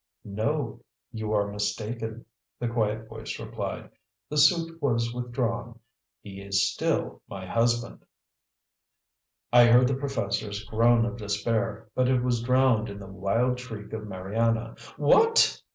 [0.25, 0.81] "No.
[1.11, 2.25] You are mistaken,"
[2.57, 3.91] the quiet voice replied.
[4.29, 5.77] "The suit was withdrawn.
[6.23, 8.03] He is still my husband."
[9.53, 13.93] I heard the professor's groan of despair, but it was drowned in the wild shriek
[13.93, 14.73] of Mariana.
[14.97, 15.61] "WHAT?